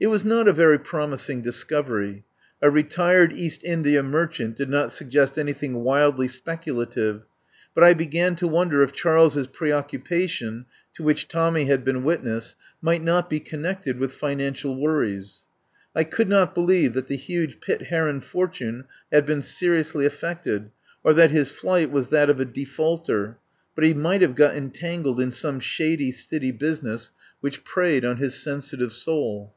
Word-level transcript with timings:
It 0.00 0.08
was 0.08 0.24
not 0.24 0.46
a 0.46 0.52
very 0.52 0.78
promising 0.78 1.40
discovery. 1.40 2.24
A 2.60 2.70
retired 2.70 3.32
East 3.32 3.64
India 3.64 4.02
merchant 4.02 4.54
did 4.54 4.68
not 4.68 4.92
suggest 4.92 5.38
anything 5.38 5.82
wildly 5.82 6.28
speculative, 6.28 7.22
but 7.74 7.82
I 7.84 7.94
began 7.94 8.36
to 8.36 8.48
wonder 8.48 8.82
if 8.82 8.92
Charles's 8.92 9.46
preoccupation, 9.46 10.66
to 10.92 11.02
which 11.02 11.26
Tommy 11.26 11.66
had 11.66 11.86
been 11.86 12.02
witness, 12.02 12.54
might 12.82 13.02
not 13.02 13.30
be 13.30 13.40
con 13.40 13.60
nected 13.62 13.96
with 13.96 14.12
financial 14.12 14.78
worries. 14.78 15.46
I 15.96 16.04
could 16.04 16.28
not 16.28 16.54
believe 16.54 16.92
that 16.92 17.06
the 17.06 17.16
huge 17.16 17.60
Pitt 17.60 17.82
Heron 17.84 18.20
fortune 18.20 18.84
had 19.10 19.24
been 19.24 19.40
seriously 19.42 20.04
affected, 20.04 20.70
or 21.02 21.14
that 21.14 21.30
his 21.30 21.50
flight 21.50 21.90
was 21.90 22.08
that 22.08 22.28
of 22.28 22.38
a 22.38 22.44
defaulter, 22.44 23.38
but 23.74 23.84
he 23.84 23.94
might 23.94 24.20
have 24.20 24.34
got 24.34 24.54
en 24.54 24.70
tangled 24.70 25.18
in 25.18 25.30
some 25.30 25.60
shady 25.60 26.12
city 26.12 26.50
business 26.50 27.10
which 27.40 27.54
36 27.54 27.64
I 27.64 27.64
FIRST 27.64 27.74
HEAR 27.74 27.84
OF 27.86 27.94
ANDREW 27.94 28.00
LUMLEY 28.00 28.00
preyed 28.00 28.04
on 28.10 28.16
his 28.22 28.34
sensitive 28.34 28.92
soul. 28.92 29.54